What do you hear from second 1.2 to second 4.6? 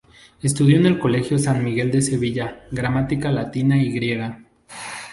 de San Miguel de Sevilla gramática latina y griega.